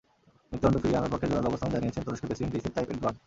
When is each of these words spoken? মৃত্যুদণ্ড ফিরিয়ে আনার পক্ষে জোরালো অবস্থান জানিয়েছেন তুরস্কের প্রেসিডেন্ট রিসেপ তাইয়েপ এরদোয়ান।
মৃত্যুদণ্ড 0.49 0.75
ফিরিয়ে 0.81 0.99
আনার 0.99 1.11
পক্ষে 1.13 1.29
জোরালো 1.31 1.49
অবস্থান 1.51 1.69
জানিয়েছেন 1.75 2.03
তুরস্কের 2.05 2.27
প্রেসিডেন্ট 2.29 2.53
রিসেপ 2.55 2.71
তাইয়েপ 2.75 2.89
এরদোয়ান। 2.93 3.15